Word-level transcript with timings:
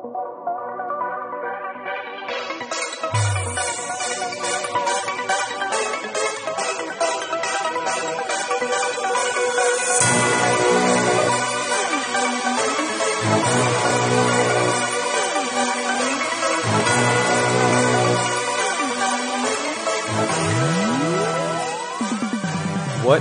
What 0.00 0.08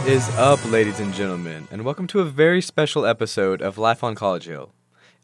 is 0.08 0.30
up, 0.38 0.64
ladies 0.72 1.02
and 1.02 1.14
gentlemen, 1.14 1.68
and 1.72 1.84
welcome 1.84 2.08
to 2.08 2.22
a 2.22 2.24
very 2.24 2.62
special 2.62 3.06
episode 3.06 3.62
of 3.62 3.78
Life 3.78 4.02
on 4.02 4.16
College 4.16 4.46
Hill. 4.46 4.72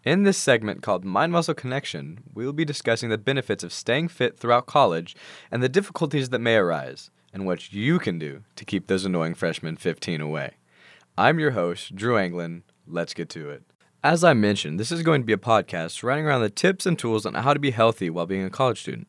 In 0.06 0.22
this 0.22 0.38
segment 0.38 0.84
called 0.84 1.04
Mind 1.04 1.32
Muscle 1.32 1.56
Connection, 1.56 2.20
we 2.32 2.46
will 2.46 2.54
be 2.54 2.64
discussing 2.64 3.10
the 3.10 3.18
benefits 3.18 3.64
of 3.64 3.74
staying 3.74 4.10
fit 4.10 4.38
throughout 4.38 4.68
college 4.68 5.16
and 5.50 5.64
the 5.64 5.68
difficulties 5.68 6.30
that 6.30 6.38
may 6.38 6.58
arise, 6.58 7.10
and 7.34 7.44
what 7.44 7.74
you 7.74 7.98
can 7.98 8.20
do 8.20 8.44
to 8.56 8.66
keep 8.66 8.86
those 8.86 9.04
annoying 9.04 9.34
freshmen 9.34 9.78
15 9.78 10.22
away. 10.22 10.58
I'm 11.18 11.40
your 11.40 11.52
host, 11.52 11.96
Dru 11.96 12.20
Anglin. 12.20 12.62
Let's 12.86 13.16
get 13.16 13.30
to 13.30 13.50
it. 13.50 13.64
As 14.04 14.24
I 14.24 14.36
mentioned, 14.36 14.80
this 14.80 14.92
is 14.92 15.02
going 15.02 15.24
to 15.24 15.26
be 15.26 15.34
a 15.34 15.38
podcast 15.38 16.04
running 16.04 16.28
around 16.28 16.42
the 16.42 16.52
tips 16.52 16.86
and 16.86 17.00
tools 17.00 17.26
on 17.26 17.34
how 17.34 17.56
to 17.56 17.60
be 17.60 17.72
healthy 17.72 18.12
while 18.12 18.28
being 18.28 18.46
a 18.46 18.52
college 18.52 18.82
student. 18.82 19.08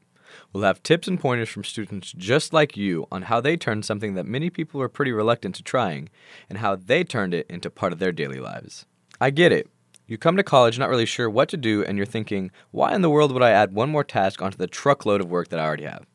We'll 0.55 0.65
have 0.65 0.83
tips 0.83 1.07
and 1.07 1.21
pointers 1.21 1.51
from 1.51 1.65
students 1.65 2.11
just 2.17 2.55
like 2.55 2.75
you 2.75 3.07
on 3.13 3.23
how 3.23 3.43
they 3.43 3.59
turned 3.59 3.85
something 3.85 4.15
that 4.15 4.25
many 4.25 4.49
people 4.49 4.81
were 4.81 4.89
pretty 4.89 5.13
reluctant 5.13 5.57
to 5.57 5.63
trying 5.63 6.09
and 6.49 6.57
how 6.57 6.75
they 6.75 7.05
turned 7.05 7.35
it 7.35 7.47
into 7.51 7.69
part 7.69 7.93
of 7.93 7.99
their 7.99 8.13
daily 8.13 8.41
lives. 8.41 8.87
I 9.21 9.29
get 9.29 9.53
it. 9.53 9.69
You 10.09 10.16
come 10.16 10.37
to 10.37 10.45
college 10.45 10.78
not 10.78 10.88
really 10.88 11.05
sure 11.05 11.28
what 11.28 11.48
to 11.48 11.56
do, 11.56 11.84
and 11.84 11.96
you're 11.96 12.06
thinking, 12.06 12.52
why 12.71 12.95
in 12.95 13.02
the 13.02 13.10
world 13.10 13.32
would 13.32 13.43
I 13.43 13.51
add 13.51 13.74
one 13.74 13.90
more 13.90 14.04
task 14.04 14.40
onto 14.40 14.57
the 14.57 14.68
truckload 14.68 15.21
of 15.21 15.29
work 15.29 15.48
that 15.48 15.59
I 15.59 15.65
already 15.65 15.82
have? 15.82 16.07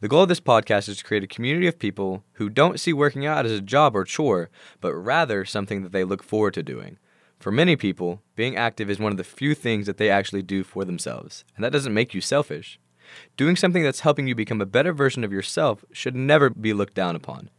The 0.00 0.08
goal 0.08 0.24
of 0.24 0.28
this 0.28 0.40
podcast 0.40 0.88
is 0.88 0.96
to 0.96 1.04
create 1.04 1.22
a 1.22 1.28
community 1.28 1.68
of 1.68 1.78
people 1.78 2.24
who 2.34 2.48
don't 2.48 2.80
see 2.80 2.92
working 2.92 3.26
out 3.26 3.46
as 3.46 3.52
a 3.52 3.60
job 3.60 3.94
or 3.94 4.02
chore, 4.02 4.50
but 4.80 4.94
rather 4.94 5.44
something 5.44 5.82
that 5.84 5.92
they 5.92 6.02
look 6.02 6.24
forward 6.24 6.54
to 6.54 6.62
doing. 6.64 6.98
For 7.38 7.52
many 7.52 7.76
people, 7.76 8.20
being 8.34 8.56
active 8.56 8.90
is 8.90 8.98
one 8.98 9.12
of 9.12 9.16
the 9.16 9.22
few 9.22 9.54
things 9.54 9.86
that 9.86 9.96
they 9.96 10.10
actually 10.10 10.42
do 10.42 10.64
for 10.64 10.84
themselves, 10.84 11.44
and 11.54 11.64
that 11.64 11.72
doesn't 11.72 11.94
make 11.94 12.12
you 12.12 12.20
selfish. 12.20 12.80
Doing 13.36 13.54
something 13.54 13.84
that's 13.84 14.00
helping 14.00 14.26
you 14.26 14.34
become 14.34 14.60
a 14.60 14.66
better 14.66 14.92
version 14.92 15.22
of 15.22 15.32
yourself 15.32 15.84
should 15.92 16.16
never 16.16 16.50
be 16.50 16.72
looked 16.72 16.94
down 16.94 17.14
upon. 17.14 17.50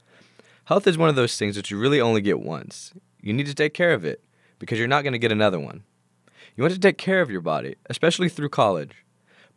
Health 0.65 0.85
is 0.85 0.97
one 0.97 1.09
of 1.09 1.15
those 1.15 1.37
things 1.37 1.55
that 1.55 1.71
you 1.71 1.79
really 1.79 2.01
only 2.01 2.19
get 2.19 2.41
once. 2.41 2.93
You 3.21 3.31
need 3.31 3.47
to 3.47 3.55
take 3.55 3.73
care 3.73 3.93
of 3.93 4.03
it 4.03 4.21
because 4.61 4.77
you're 4.77 4.87
not 4.87 5.01
going 5.01 5.11
to 5.11 5.19
get 5.19 5.31
another 5.31 5.59
one. 5.59 5.83
You 6.55 6.63
want 6.63 6.75
to 6.75 6.79
take 6.79 6.99
care 6.99 7.21
of 7.21 7.31
your 7.31 7.41
body, 7.41 7.77
especially 7.89 8.29
through 8.29 8.49
college. 8.49 9.03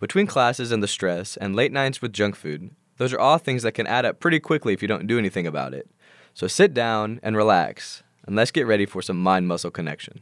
Between 0.00 0.26
classes 0.26 0.72
and 0.72 0.82
the 0.82 0.88
stress 0.88 1.36
and 1.36 1.54
late 1.54 1.72
nights 1.72 2.00
with 2.00 2.14
junk 2.14 2.34
food, 2.34 2.70
those 2.96 3.12
are 3.12 3.20
all 3.20 3.36
things 3.36 3.62
that 3.64 3.72
can 3.72 3.86
add 3.86 4.06
up 4.06 4.18
pretty 4.18 4.40
quickly 4.40 4.72
if 4.72 4.80
you 4.80 4.88
don't 4.88 5.06
do 5.06 5.18
anything 5.18 5.46
about 5.46 5.74
it. 5.74 5.90
So 6.32 6.46
sit 6.46 6.72
down 6.72 7.20
and 7.22 7.36
relax, 7.36 8.02
and 8.26 8.34
let's 8.34 8.50
get 8.50 8.66
ready 8.66 8.86
for 8.86 9.02
some 9.02 9.22
mind 9.22 9.46
muscle 9.46 9.70
connection. 9.70 10.20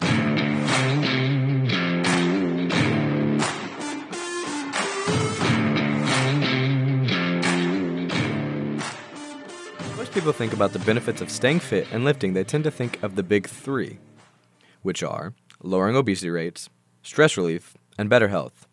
Most 9.96 10.12
people 10.12 10.32
think 10.32 10.52
about 10.52 10.72
the 10.72 10.80
benefits 10.80 11.20
of 11.20 11.30
staying 11.30 11.60
fit 11.60 11.86
and 11.92 12.04
lifting, 12.04 12.32
they 12.32 12.42
tend 12.42 12.64
to 12.64 12.70
think 12.72 13.00
of 13.04 13.14
the 13.14 13.22
big 13.22 13.46
three, 13.46 14.00
which 14.82 15.02
are 15.02 15.34
lowering 15.62 15.96
obesity 15.96 16.30
rates, 16.30 16.68
stress 17.02 17.36
relief, 17.36 17.76
and 17.96 18.10
better 18.10 18.28
health. 18.28 18.66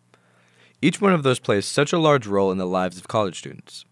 Each 0.82 1.00
one 1.00 1.12
of 1.12 1.22
those 1.22 1.38
plays 1.38 1.66
such 1.66 1.92
a 1.92 1.98
large 1.98 2.26
role 2.26 2.50
in 2.50 2.58
the 2.58 2.66
lives 2.66 2.96
of 2.96 3.08
college 3.08 3.38
students. 3.38 3.84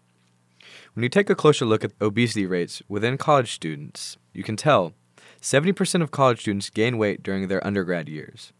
When 0.93 1.03
you 1.03 1.09
take 1.09 1.29
a 1.29 1.35
closer 1.35 1.65
look 1.65 1.83
at 1.83 1.93
obesity 2.01 2.45
rates 2.45 2.81
within 2.87 3.17
college 3.17 3.53
students, 3.53 4.17
you 4.33 4.43
can 4.43 4.55
tell 4.55 4.93
70% 5.41 6.01
of 6.01 6.11
college 6.11 6.41
students 6.41 6.69
gain 6.69 6.97
weight 6.97 7.23
during 7.23 7.47
their 7.47 7.65
undergrad 7.65 8.09
years. 8.09 8.51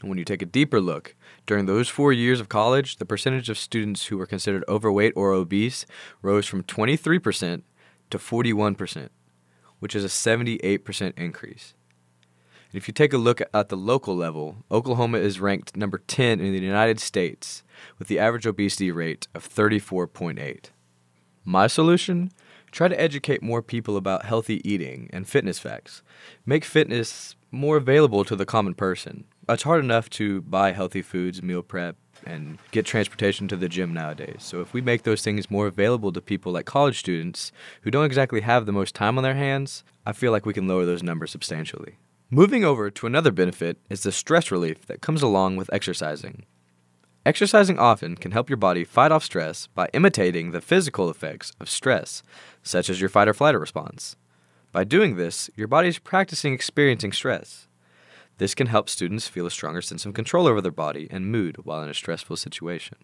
When 0.00 0.16
you 0.16 0.24
take 0.24 0.40
a 0.40 0.46
deeper 0.46 0.80
look, 0.80 1.14
during 1.46 1.66
those 1.66 1.88
four 1.88 2.12
years 2.12 2.40
of 2.40 2.48
college, 2.48 2.96
the 2.96 3.04
percentage 3.04 3.50
of 3.50 3.58
students 3.58 4.06
who 4.06 4.16
were 4.16 4.26
considered 4.26 4.64
overweight 4.66 5.12
or 5.14 5.32
obese 5.32 5.84
rose 6.22 6.46
from 6.46 6.62
23% 6.62 7.62
to 8.08 8.18
41%, 8.18 9.08
which 9.80 9.94
is 9.94 10.04
a 10.04 10.08
78% 10.08 11.18
increase. 11.18 11.74
And 12.72 12.80
if 12.80 12.86
you 12.86 12.94
take 12.94 13.12
a 13.12 13.18
look 13.18 13.42
at 13.52 13.68
the 13.68 13.76
local 13.76 14.14
level, 14.14 14.64
Oklahoma 14.70 15.18
is 15.18 15.40
ranked 15.40 15.76
number 15.76 15.98
10 15.98 16.38
in 16.40 16.52
the 16.52 16.60
United 16.60 17.00
States 17.00 17.64
with 17.98 18.06
the 18.06 18.18
average 18.18 18.46
obesity 18.46 18.92
rate 18.92 19.26
of 19.34 19.48
34.8. 19.48 20.66
My 21.44 21.66
solution? 21.66 22.30
Try 22.70 22.86
to 22.86 23.00
educate 23.00 23.42
more 23.42 23.62
people 23.62 23.96
about 23.96 24.24
healthy 24.24 24.60
eating 24.68 25.10
and 25.12 25.28
fitness 25.28 25.58
facts. 25.58 26.02
Make 26.46 26.64
fitness 26.64 27.34
more 27.50 27.76
available 27.76 28.24
to 28.24 28.36
the 28.36 28.46
common 28.46 28.74
person. 28.74 29.24
It's 29.48 29.64
hard 29.64 29.82
enough 29.82 30.08
to 30.10 30.42
buy 30.42 30.70
healthy 30.70 31.02
foods, 31.02 31.42
meal 31.42 31.62
prep, 31.62 31.96
and 32.24 32.58
get 32.70 32.86
transportation 32.86 33.48
to 33.48 33.56
the 33.56 33.68
gym 33.68 33.92
nowadays. 33.92 34.36
So 34.40 34.60
if 34.60 34.72
we 34.72 34.80
make 34.80 35.02
those 35.02 35.22
things 35.22 35.50
more 35.50 35.66
available 35.66 36.12
to 36.12 36.20
people 36.20 36.52
like 36.52 36.66
college 36.66 37.00
students 37.00 37.50
who 37.82 37.90
don't 37.90 38.04
exactly 38.04 38.42
have 38.42 38.66
the 38.66 38.72
most 38.72 38.94
time 38.94 39.18
on 39.18 39.24
their 39.24 39.34
hands, 39.34 39.82
I 40.06 40.12
feel 40.12 40.30
like 40.30 40.46
we 40.46 40.54
can 40.54 40.68
lower 40.68 40.84
those 40.84 41.02
numbers 41.02 41.32
substantially. 41.32 41.96
Moving 42.32 42.64
over 42.64 42.90
to 42.90 43.08
another 43.08 43.32
benefit 43.32 43.78
is 43.88 44.04
the 44.04 44.12
stress 44.12 44.52
relief 44.52 44.86
that 44.86 45.00
comes 45.00 45.20
along 45.20 45.56
with 45.56 45.68
exercising. 45.72 46.44
Exercising 47.26 47.76
often 47.76 48.14
can 48.14 48.30
help 48.30 48.48
your 48.48 48.56
body 48.56 48.84
fight 48.84 49.10
off 49.10 49.24
stress 49.24 49.66
by 49.74 49.88
imitating 49.92 50.52
the 50.52 50.60
physical 50.60 51.10
effects 51.10 51.52
of 51.58 51.68
stress, 51.68 52.22
such 52.62 52.88
as 52.88 53.00
your 53.00 53.10
fight 53.10 53.26
or 53.26 53.34
flight 53.34 53.58
response. 53.58 54.14
By 54.70 54.84
doing 54.84 55.16
this, 55.16 55.50
your 55.56 55.66
body 55.66 55.88
is 55.88 55.98
practicing 55.98 56.52
experiencing 56.54 57.10
stress. 57.10 57.66
This 58.38 58.54
can 58.54 58.68
help 58.68 58.88
students 58.88 59.26
feel 59.26 59.46
a 59.46 59.50
stronger 59.50 59.82
sense 59.82 60.06
of 60.06 60.14
control 60.14 60.46
over 60.46 60.60
their 60.60 60.70
body 60.70 61.08
and 61.10 61.32
mood 61.32 61.56
while 61.64 61.82
in 61.82 61.90
a 61.90 61.94
stressful 61.94 62.36
situation. 62.36 62.98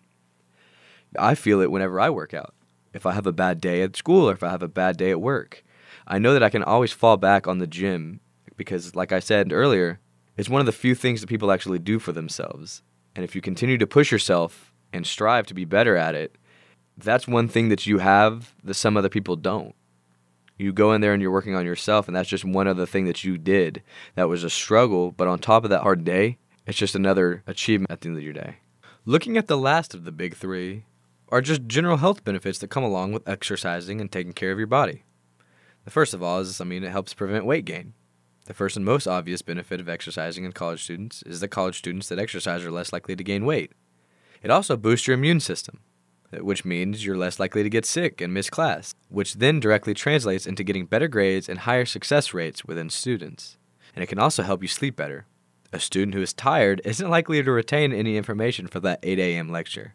I 1.18 1.34
feel 1.34 1.60
it 1.60 1.72
whenever 1.72 1.98
I 1.98 2.10
work 2.10 2.32
out. 2.32 2.54
If 2.94 3.04
I 3.04 3.14
have 3.14 3.26
a 3.26 3.32
bad 3.32 3.60
day 3.60 3.82
at 3.82 3.96
school 3.96 4.30
or 4.30 4.34
if 4.34 4.44
I 4.44 4.50
have 4.50 4.62
a 4.62 4.68
bad 4.68 4.96
day 4.96 5.10
at 5.10 5.20
work, 5.20 5.64
I 6.06 6.20
know 6.20 6.32
that 6.32 6.44
I 6.44 6.48
can 6.48 6.62
always 6.62 6.92
fall 6.92 7.16
back 7.16 7.48
on 7.48 7.58
the 7.58 7.66
gym 7.66 8.20
because, 8.56 8.94
like 8.94 9.12
I 9.12 9.20
said 9.20 9.52
earlier, 9.52 10.00
it's 10.36 10.48
one 10.48 10.60
of 10.60 10.66
the 10.66 10.72
few 10.72 10.94
things 10.94 11.20
that 11.20 11.28
people 11.28 11.50
actually 11.50 11.78
do 11.78 11.98
for 11.98 12.12
themselves. 12.12 12.82
And 13.14 13.24
if 13.24 13.34
you 13.34 13.40
continue 13.40 13.78
to 13.78 13.86
push 13.86 14.12
yourself 14.12 14.72
and 14.92 15.06
strive 15.06 15.46
to 15.46 15.54
be 15.54 15.64
better 15.64 15.96
at 15.96 16.14
it, 16.14 16.36
that's 16.96 17.28
one 17.28 17.48
thing 17.48 17.68
that 17.68 17.86
you 17.86 17.98
have 17.98 18.54
that 18.64 18.74
some 18.74 18.96
other 18.96 19.08
people 19.08 19.36
don't. 19.36 19.74
You 20.58 20.72
go 20.72 20.92
in 20.92 21.02
there 21.02 21.12
and 21.12 21.20
you're 21.20 21.30
working 21.30 21.54
on 21.54 21.66
yourself, 21.66 22.06
and 22.06 22.16
that's 22.16 22.28
just 22.28 22.44
one 22.44 22.66
other 22.66 22.86
thing 22.86 23.04
that 23.06 23.24
you 23.24 23.36
did 23.36 23.82
that 24.14 24.28
was 24.28 24.42
a 24.42 24.50
struggle. 24.50 25.12
But 25.12 25.28
on 25.28 25.38
top 25.38 25.64
of 25.64 25.70
that 25.70 25.82
hard 25.82 26.04
day, 26.04 26.38
it's 26.66 26.78
just 26.78 26.94
another 26.94 27.42
achievement 27.46 27.90
at 27.90 28.00
the 28.00 28.08
end 28.08 28.16
of 28.18 28.24
your 28.24 28.32
day. 28.32 28.56
Looking 29.04 29.36
at 29.36 29.46
the 29.46 29.58
last 29.58 29.94
of 29.94 30.04
the 30.04 30.12
big 30.12 30.34
three 30.34 30.84
are 31.28 31.40
just 31.40 31.66
general 31.66 31.98
health 31.98 32.24
benefits 32.24 32.58
that 32.58 32.70
come 32.70 32.84
along 32.84 33.12
with 33.12 33.28
exercising 33.28 34.00
and 34.00 34.10
taking 34.10 34.32
care 34.32 34.52
of 34.52 34.58
your 34.58 34.66
body. 34.66 35.04
The 35.84 35.90
first 35.90 36.14
of 36.14 36.22
all 36.22 36.40
is, 36.40 36.60
I 36.60 36.64
mean, 36.64 36.82
it 36.82 36.90
helps 36.90 37.14
prevent 37.14 37.46
weight 37.46 37.64
gain. 37.64 37.92
The 38.46 38.54
first 38.54 38.76
and 38.76 38.84
most 38.84 39.08
obvious 39.08 39.42
benefit 39.42 39.80
of 39.80 39.88
exercising 39.88 40.44
in 40.44 40.52
college 40.52 40.84
students 40.84 41.22
is 41.24 41.40
that 41.40 41.48
college 41.48 41.78
students 41.78 42.08
that 42.08 42.20
exercise 42.20 42.64
are 42.64 42.70
less 42.70 42.92
likely 42.92 43.16
to 43.16 43.24
gain 43.24 43.44
weight. 43.44 43.72
It 44.40 44.52
also 44.52 44.76
boosts 44.76 45.08
your 45.08 45.14
immune 45.14 45.40
system, 45.40 45.80
which 46.32 46.64
means 46.64 47.04
you're 47.04 47.16
less 47.16 47.40
likely 47.40 47.64
to 47.64 47.70
get 47.70 47.84
sick 47.84 48.20
and 48.20 48.32
miss 48.32 48.48
class, 48.48 48.94
which 49.08 49.34
then 49.34 49.58
directly 49.58 49.94
translates 49.94 50.46
into 50.46 50.62
getting 50.62 50.86
better 50.86 51.08
grades 51.08 51.48
and 51.48 51.60
higher 51.60 51.84
success 51.84 52.32
rates 52.32 52.64
within 52.64 52.88
students. 52.88 53.56
And 53.96 54.02
it 54.04 54.06
can 54.06 54.20
also 54.20 54.44
help 54.44 54.62
you 54.62 54.68
sleep 54.68 54.94
better. 54.94 55.26
A 55.72 55.80
student 55.80 56.14
who 56.14 56.22
is 56.22 56.32
tired 56.32 56.80
isn't 56.84 57.10
likely 57.10 57.42
to 57.42 57.50
retain 57.50 57.92
any 57.92 58.16
information 58.16 58.68
for 58.68 58.78
that 58.80 59.00
8 59.02 59.18
a.m. 59.18 59.50
lecture. 59.50 59.94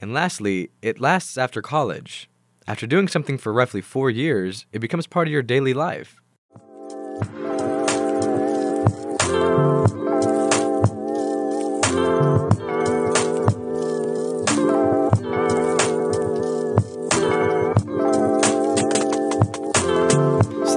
And 0.00 0.14
lastly, 0.14 0.70
it 0.82 1.00
lasts 1.00 1.36
after 1.36 1.60
college. 1.62 2.30
After 2.68 2.86
doing 2.86 3.08
something 3.08 3.38
for 3.38 3.52
roughly 3.52 3.80
four 3.80 4.08
years, 4.08 4.66
it 4.72 4.78
becomes 4.78 5.08
part 5.08 5.26
of 5.26 5.32
your 5.32 5.42
daily 5.42 5.74
life. 5.74 6.20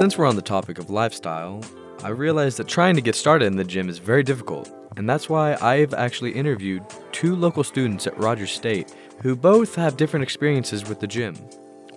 Since 0.00 0.16
we're 0.16 0.24
on 0.24 0.36
the 0.36 0.40
topic 0.40 0.78
of 0.78 0.88
lifestyle, 0.88 1.62
I 2.02 2.08
realized 2.08 2.56
that 2.56 2.66
trying 2.66 2.94
to 2.94 3.02
get 3.02 3.14
started 3.14 3.44
in 3.44 3.56
the 3.56 3.64
gym 3.64 3.90
is 3.90 3.98
very 3.98 4.22
difficult, 4.22 4.72
and 4.96 5.06
that's 5.06 5.28
why 5.28 5.58
I've 5.60 5.92
actually 5.92 6.30
interviewed 6.30 6.86
two 7.12 7.36
local 7.36 7.62
students 7.62 8.06
at 8.06 8.16
Rogers 8.16 8.50
State 8.50 8.94
who 9.20 9.36
both 9.36 9.74
have 9.74 9.98
different 9.98 10.22
experiences 10.22 10.88
with 10.88 11.00
the 11.00 11.06
gym. 11.06 11.34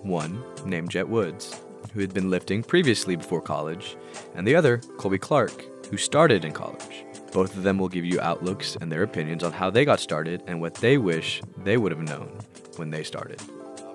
One, 0.01 0.43
named 0.65 0.89
Jet 0.89 1.07
Woods, 1.07 1.61
who 1.93 2.01
had 2.01 2.13
been 2.13 2.29
lifting 2.29 2.61
previously 2.61 3.15
before 3.15 3.39
college, 3.39 3.95
and 4.35 4.45
the 4.45 4.55
other, 4.57 4.79
Colby 4.97 5.17
Clark, 5.17 5.87
who 5.89 5.95
started 5.95 6.43
in 6.43 6.51
college. 6.51 7.05
Both 7.31 7.55
of 7.55 7.63
them 7.63 7.77
will 7.77 7.87
give 7.87 8.03
you 8.03 8.19
outlooks 8.19 8.75
and 8.81 8.91
their 8.91 9.03
opinions 9.03 9.45
on 9.45 9.53
how 9.53 9.69
they 9.69 9.85
got 9.85 10.01
started 10.01 10.43
and 10.45 10.59
what 10.59 10.73
they 10.75 10.97
wish 10.97 11.41
they 11.59 11.77
would 11.77 11.93
have 11.93 12.01
known 12.01 12.37
when 12.75 12.89
they 12.89 13.03
started. 13.03 13.41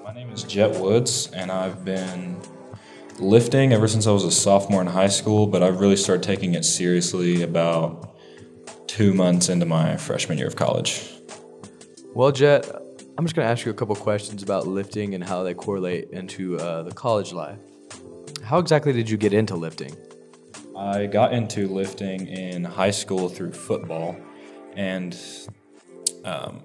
My 0.03 0.15
name 0.15 0.31
is 0.31 0.45
Jet 0.45 0.81
Woods, 0.81 1.31
and 1.33 1.53
I've 1.53 1.85
been 1.85 2.41
lifting 3.19 3.73
ever 3.73 3.89
since 3.89 4.07
I 4.07 4.13
was 4.13 4.25
a 4.25 4.31
sophomore 4.31 4.81
in 4.81 4.87
high 4.87 5.09
school, 5.09 5.47
but 5.47 5.63
I 5.63 5.69
really 5.69 5.97
started 5.97 6.23
taking 6.23 6.55
it 6.55 6.65
seriously 6.65 7.43
about 7.43 8.17
two 8.87 9.13
months 9.13 9.49
into 9.49 9.67
my 9.67 9.97
freshman 9.97 10.39
year 10.39 10.47
of 10.47 10.57
college. 10.57 11.11
Well, 12.15 12.33
Jet, 12.33 12.67
I'm 13.19 13.25
just 13.25 13.35
going 13.35 13.47
to 13.47 13.51
ask 13.51 13.65
you 13.65 13.71
a 13.71 13.75
couple 13.75 13.95
questions 13.97 14.43
about 14.43 14.67
lifting 14.67 15.15
and 15.15 15.23
how 15.23 15.43
they 15.43 15.55
correlate 15.55 16.11
into 16.11 16.57
uh, 16.59 16.83
the 16.83 16.93
college 16.93 17.33
life. 17.33 17.59
How 18.45 18.59
exactly 18.59 18.93
did 18.93 19.11
you 19.11 19.17
get 19.17 19.33
into 19.33 19.57
lifting? 19.57 19.95
I 20.77 21.07
got 21.07 21.33
into 21.33 21.67
lifting 21.67 22.29
in 22.29 22.65
high 22.65 22.93
school 22.93 23.29
through 23.29 23.53
football, 23.53 24.17
and 24.77 25.19
um, 26.25 26.63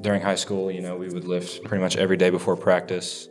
during 0.00 0.22
high 0.22 0.34
school, 0.36 0.70
you 0.70 0.80
know, 0.80 0.96
we 0.96 1.08
would 1.08 1.24
lift 1.24 1.62
pretty 1.64 1.82
much 1.82 1.96
every 1.96 2.16
day 2.16 2.30
before 2.30 2.56
practice. 2.56 3.28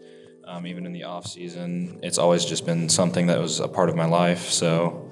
Um, 0.49 0.65
even 0.65 0.87
in 0.87 0.93
the 0.93 1.03
off 1.03 1.27
season, 1.27 1.99
it's 2.01 2.17
always 2.17 2.43
just 2.43 2.65
been 2.65 2.89
something 2.89 3.27
that 3.27 3.39
was 3.39 3.59
a 3.59 3.67
part 3.67 3.87
of 3.87 3.95
my 3.95 4.05
life. 4.05 4.49
So 4.49 5.07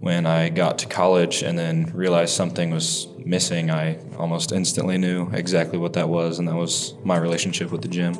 when 0.00 0.26
I 0.26 0.48
got 0.48 0.78
to 0.80 0.86
college 0.88 1.44
and 1.44 1.56
then 1.56 1.92
realized 1.94 2.34
something 2.34 2.72
was 2.72 3.06
missing, 3.16 3.70
I 3.70 3.98
almost 4.18 4.50
instantly 4.50 4.98
knew 4.98 5.30
exactly 5.30 5.78
what 5.78 5.92
that 5.92 6.08
was, 6.08 6.40
and 6.40 6.48
that 6.48 6.56
was 6.56 6.94
my 7.04 7.16
relationship 7.16 7.70
with 7.70 7.82
the 7.82 7.86
gym. 7.86 8.14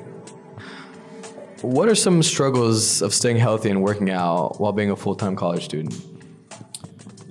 What 1.63 1.89
are 1.89 1.97
some 1.97 2.23
struggles 2.23 3.03
of 3.03 3.13
staying 3.13 3.39
healthy 3.39 3.69
and 3.69 3.83
working 3.83 4.11
out 4.11 4.61
while 4.61 4.73
being 4.73 4.93
a 4.93 4.97
full 4.97 5.17
time 5.17 5.35
college 5.35 5.65
student? 5.65 6.01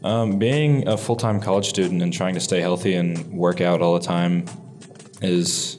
Um, 0.04 0.40
being 0.40 0.90
a 0.90 0.98
full 0.98 1.16
time 1.16 1.40
college 1.40 1.70
student 1.70 2.02
and 2.02 2.12
trying 2.12 2.34
to 2.34 2.42
stay 2.42 2.60
healthy 2.60 2.96
and 2.96 3.32
work 3.32 3.62
out 3.62 3.82
all 3.82 3.94
the 3.94 4.06
time 4.06 4.44
is 5.22 5.78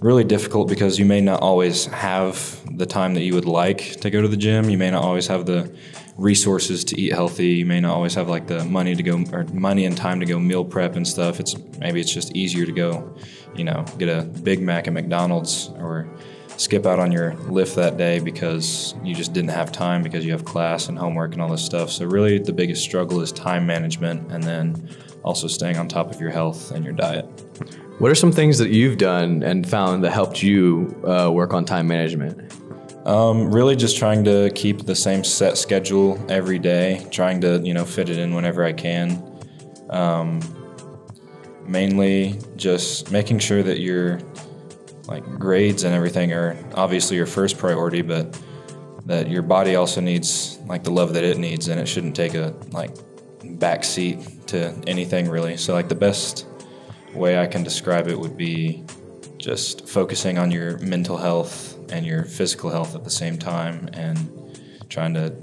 really 0.00 0.24
difficult 0.24 0.68
because 0.68 0.98
you 0.98 1.04
may 1.04 1.20
not 1.20 1.40
always 1.40 1.86
have 1.86 2.60
the 2.76 2.86
time 2.86 3.14
that 3.14 3.22
you 3.22 3.34
would 3.34 3.46
like 3.46 4.00
to 4.00 4.10
go 4.10 4.22
to 4.22 4.28
the 4.28 4.36
gym. 4.36 4.70
You 4.70 4.78
may 4.78 4.90
not 4.90 5.02
always 5.02 5.26
have 5.26 5.46
the 5.46 5.74
resources 6.16 6.84
to 6.84 7.00
eat 7.00 7.12
healthy. 7.12 7.48
You 7.48 7.66
may 7.66 7.80
not 7.80 7.94
always 7.94 8.14
have 8.14 8.28
like 8.28 8.46
the 8.46 8.64
money 8.64 8.94
to 8.94 9.02
go 9.02 9.24
or 9.32 9.44
money 9.52 9.84
and 9.86 9.96
time 9.96 10.20
to 10.20 10.26
go 10.26 10.38
meal 10.38 10.64
prep 10.64 10.96
and 10.96 11.06
stuff. 11.06 11.40
It's 11.40 11.56
maybe 11.78 12.00
it's 12.00 12.12
just 12.12 12.34
easier 12.36 12.66
to 12.66 12.72
go, 12.72 13.14
you 13.54 13.64
know, 13.64 13.84
get 13.98 14.08
a 14.08 14.22
Big 14.22 14.60
Mac 14.60 14.86
at 14.86 14.92
McDonald's 14.92 15.70
or 15.76 16.08
skip 16.56 16.86
out 16.86 16.98
on 16.98 17.12
your 17.12 17.34
lift 17.48 17.76
that 17.76 17.96
day 17.96 18.18
because 18.18 18.94
you 19.04 19.14
just 19.14 19.32
didn't 19.32 19.50
have 19.50 19.70
time 19.70 20.02
because 20.02 20.24
you 20.24 20.32
have 20.32 20.44
class 20.44 20.88
and 20.88 20.98
homework 20.98 21.32
and 21.32 21.42
all 21.42 21.48
this 21.48 21.64
stuff. 21.64 21.90
So, 21.90 22.04
really, 22.04 22.38
the 22.38 22.52
biggest 22.52 22.82
struggle 22.82 23.20
is 23.20 23.30
time 23.30 23.66
management 23.66 24.30
and 24.32 24.42
then 24.42 24.88
also 25.24 25.46
staying 25.46 25.76
on 25.76 25.88
top 25.88 26.10
of 26.10 26.20
your 26.20 26.30
health 26.30 26.70
and 26.70 26.84
your 26.84 26.94
diet. 26.94 27.24
What 27.98 28.10
are 28.10 28.14
some 28.14 28.30
things 28.30 28.58
that 28.58 28.70
you've 28.70 28.96
done 28.98 29.42
and 29.42 29.68
found 29.68 30.04
that 30.04 30.12
helped 30.12 30.42
you 30.42 31.02
uh, 31.04 31.30
work 31.32 31.52
on 31.52 31.64
time 31.64 31.88
management? 31.88 32.52
Um, 33.04 33.50
really, 33.50 33.74
just 33.74 33.96
trying 33.96 34.22
to 34.24 34.50
keep 34.54 34.84
the 34.84 34.94
same 34.94 35.24
set 35.24 35.58
schedule 35.58 36.24
every 36.30 36.58
day, 36.58 37.06
trying 37.10 37.40
to 37.40 37.58
you 37.64 37.74
know 37.74 37.84
fit 37.84 38.08
it 38.08 38.18
in 38.18 38.34
whenever 38.34 38.62
I 38.62 38.72
can. 38.72 39.22
Um, 39.90 40.40
mainly, 41.66 42.38
just 42.56 43.10
making 43.10 43.40
sure 43.40 43.62
that 43.62 43.80
you're 43.80 44.20
like 45.06 45.24
grades 45.38 45.84
and 45.84 45.94
everything 45.94 46.32
are 46.32 46.56
obviously 46.74 47.16
your 47.16 47.26
first 47.26 47.58
priority, 47.58 48.02
but 48.02 48.38
that 49.06 49.30
your 49.30 49.42
body 49.42 49.74
also 49.74 50.00
needs 50.00 50.58
like 50.66 50.84
the 50.84 50.90
love 50.90 51.14
that 51.14 51.24
it 51.24 51.38
needs, 51.38 51.68
and 51.68 51.80
it 51.80 51.86
shouldn't 51.86 52.14
take 52.14 52.34
a 52.34 52.54
like 52.70 52.90
back 53.42 53.82
seat 53.82 54.18
to 54.48 54.74
anything 54.86 55.28
really. 55.28 55.56
So 55.56 55.72
like 55.72 55.88
the 55.88 55.94
best 55.94 56.46
way 57.14 57.38
I 57.38 57.46
can 57.46 57.62
describe 57.62 58.08
it 58.08 58.18
would 58.18 58.36
be 58.36 58.84
just 59.38 59.88
focusing 59.88 60.38
on 60.38 60.50
your 60.50 60.78
mental 60.78 61.16
health 61.16 61.78
and 61.90 62.04
your 62.04 62.24
physical 62.24 62.70
health 62.70 62.94
at 62.94 63.04
the 63.04 63.10
same 63.10 63.38
time, 63.38 63.88
and 63.92 64.58
trying 64.90 65.14
to 65.14 65.34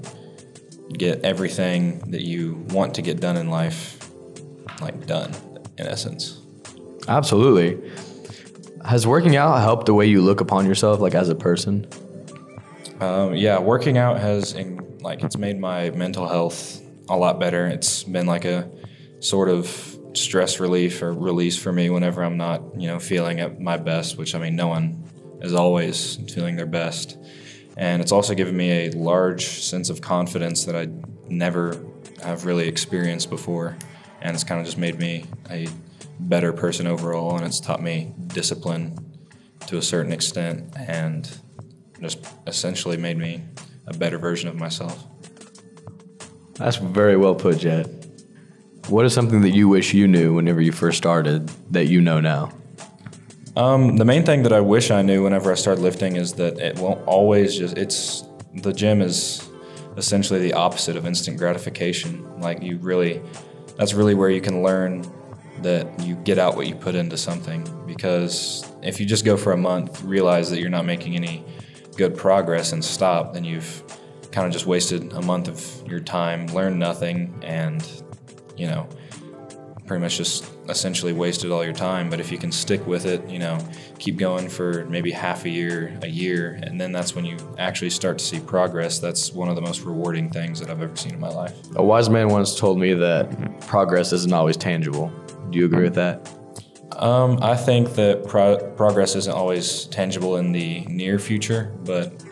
get 0.92 1.24
everything 1.24 1.98
that 2.10 2.22
you 2.22 2.64
want 2.68 2.94
to 2.94 3.02
get 3.02 3.20
done 3.20 3.36
in 3.36 3.50
life 3.50 3.98
like 4.80 5.06
done 5.06 5.32
in 5.78 5.86
essence. 5.86 6.40
Absolutely. 7.08 7.90
Has 8.84 9.06
working 9.06 9.34
out 9.34 9.58
helped 9.60 9.86
the 9.86 9.94
way 9.94 10.06
you 10.06 10.22
look 10.22 10.40
upon 10.40 10.66
yourself, 10.66 11.00
like 11.00 11.14
as 11.14 11.28
a 11.28 11.34
person? 11.34 11.88
Um, 13.00 13.34
yeah, 13.34 13.58
working 13.58 13.98
out 13.98 14.20
has 14.20 14.52
in, 14.52 14.98
like 15.00 15.24
it's 15.24 15.36
made 15.36 15.58
my 15.58 15.90
mental 15.90 16.28
health 16.28 16.80
a 17.08 17.16
lot 17.16 17.40
better. 17.40 17.66
It's 17.66 18.04
been 18.04 18.26
like 18.26 18.44
a 18.44 18.70
sort 19.20 19.48
of 19.48 19.98
stress 20.14 20.60
relief 20.60 21.02
or 21.02 21.12
release 21.12 21.58
for 21.58 21.72
me 21.72 21.90
whenever 21.90 22.22
I'm 22.22 22.36
not, 22.36 22.62
you 22.80 22.88
know, 22.88 22.98
feeling 22.98 23.40
at 23.40 23.60
my 23.60 23.76
best. 23.76 24.16
Which 24.18 24.34
I 24.34 24.38
mean, 24.38 24.56
no 24.56 24.68
one 24.68 25.04
is 25.40 25.52
always 25.52 26.16
feeling 26.32 26.56
their 26.56 26.66
best, 26.66 27.18
and 27.76 28.00
it's 28.00 28.12
also 28.12 28.34
given 28.34 28.56
me 28.56 28.86
a 28.86 28.90
large 28.92 29.44
sense 29.44 29.90
of 29.90 30.00
confidence 30.00 30.64
that 30.64 30.76
I 30.76 30.88
never 31.28 31.84
have 32.22 32.46
really 32.46 32.66
experienced 32.66 33.28
before, 33.28 33.76
and 34.22 34.34
it's 34.34 34.44
kind 34.44 34.60
of 34.60 34.66
just 34.66 34.78
made 34.78 34.98
me 34.98 35.26
a 35.50 35.68
better 36.18 36.52
person 36.52 36.86
overall, 36.86 37.36
and 37.36 37.44
it's 37.44 37.60
taught 37.60 37.82
me 37.82 38.14
discipline 38.28 38.98
to 39.66 39.76
a 39.76 39.82
certain 39.82 40.12
extent, 40.12 40.72
and 40.76 41.30
just 42.00 42.26
essentially 42.46 42.96
made 42.96 43.18
me 43.18 43.42
a 43.86 43.94
better 43.96 44.18
version 44.18 44.48
of 44.48 44.56
myself. 44.56 45.06
That's 46.54 46.76
very 46.76 47.16
well 47.16 47.34
put, 47.34 47.58
Jet. 47.58 48.05
What 48.88 49.04
is 49.04 49.12
something 49.12 49.40
that 49.40 49.50
you 49.50 49.68
wish 49.68 49.92
you 49.92 50.06
knew 50.06 50.34
whenever 50.34 50.60
you 50.60 50.70
first 50.70 50.96
started 50.96 51.48
that 51.72 51.86
you 51.86 52.00
know 52.00 52.20
now? 52.20 52.52
Um, 53.56 53.96
the 53.96 54.04
main 54.04 54.24
thing 54.24 54.44
that 54.44 54.52
I 54.52 54.60
wish 54.60 54.92
I 54.92 55.02
knew 55.02 55.24
whenever 55.24 55.50
I 55.50 55.56
started 55.56 55.82
lifting 55.82 56.14
is 56.14 56.34
that 56.34 56.60
it 56.60 56.78
won't 56.78 57.04
always 57.04 57.58
just, 57.58 57.76
it's, 57.76 58.22
the 58.54 58.72
gym 58.72 59.02
is 59.02 59.48
essentially 59.96 60.38
the 60.38 60.52
opposite 60.52 60.96
of 60.96 61.04
instant 61.04 61.36
gratification. 61.36 62.40
Like, 62.40 62.62
you 62.62 62.76
really, 62.78 63.20
that's 63.76 63.92
really 63.92 64.14
where 64.14 64.30
you 64.30 64.40
can 64.40 64.62
learn 64.62 65.04
that 65.62 66.00
you 66.04 66.14
get 66.14 66.38
out 66.38 66.54
what 66.54 66.68
you 66.68 66.76
put 66.76 66.94
into 66.94 67.16
something. 67.16 67.66
Because 67.86 68.72
if 68.84 69.00
you 69.00 69.06
just 69.06 69.24
go 69.24 69.36
for 69.36 69.50
a 69.50 69.56
month, 69.56 70.00
realize 70.04 70.48
that 70.50 70.60
you're 70.60 70.70
not 70.70 70.84
making 70.84 71.16
any 71.16 71.44
good 71.96 72.16
progress 72.16 72.70
and 72.70 72.84
stop, 72.84 73.34
then 73.34 73.42
you've 73.42 73.82
kind 74.30 74.46
of 74.46 74.52
just 74.52 74.66
wasted 74.66 75.12
a 75.12 75.22
month 75.22 75.48
of 75.48 75.90
your 75.90 75.98
time, 75.98 76.46
learned 76.48 76.78
nothing, 76.78 77.36
and, 77.42 78.04
you 78.56 78.66
know, 78.66 78.88
pretty 79.86 80.02
much 80.02 80.16
just 80.16 80.50
essentially 80.68 81.12
wasted 81.12 81.50
all 81.50 81.64
your 81.64 81.72
time. 81.72 82.10
But 82.10 82.20
if 82.20 82.32
you 82.32 82.38
can 82.38 82.50
stick 82.50 82.84
with 82.86 83.06
it, 83.06 83.28
you 83.28 83.38
know, 83.38 83.58
keep 83.98 84.16
going 84.16 84.48
for 84.48 84.84
maybe 84.86 85.10
half 85.10 85.44
a 85.44 85.48
year, 85.48 85.96
a 86.02 86.08
year, 86.08 86.58
and 86.62 86.80
then 86.80 86.92
that's 86.92 87.14
when 87.14 87.24
you 87.24 87.36
actually 87.58 87.90
start 87.90 88.18
to 88.18 88.24
see 88.24 88.40
progress. 88.40 88.98
That's 88.98 89.32
one 89.32 89.48
of 89.48 89.54
the 89.54 89.62
most 89.62 89.82
rewarding 89.82 90.28
things 90.30 90.58
that 90.60 90.70
I've 90.70 90.82
ever 90.82 90.96
seen 90.96 91.14
in 91.14 91.20
my 91.20 91.28
life. 91.28 91.54
A 91.76 91.82
wise 91.82 92.10
man 92.10 92.28
once 92.28 92.58
told 92.58 92.78
me 92.78 92.94
that 92.94 93.60
progress 93.62 94.12
isn't 94.12 94.32
always 94.32 94.56
tangible. 94.56 95.12
Do 95.50 95.58
you 95.58 95.66
agree 95.66 95.84
with 95.84 95.94
that? 95.94 96.28
Um, 96.96 97.38
I 97.42 97.56
think 97.56 97.94
that 97.94 98.26
pro- 98.26 98.58
progress 98.72 99.14
isn't 99.16 99.32
always 99.32 99.84
tangible 99.86 100.36
in 100.38 100.52
the 100.52 100.80
near 100.86 101.18
future, 101.18 101.72
but 101.84 102.24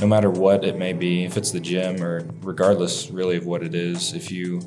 no 0.00 0.06
matter 0.06 0.30
what 0.30 0.64
it 0.64 0.76
may 0.76 0.92
be, 0.92 1.24
if 1.24 1.36
it's 1.36 1.50
the 1.50 1.60
gym 1.60 2.02
or 2.02 2.26
regardless 2.40 3.10
really 3.10 3.36
of 3.36 3.46
what 3.46 3.62
it 3.62 3.74
is, 3.74 4.14
if 4.14 4.30
you 4.32 4.60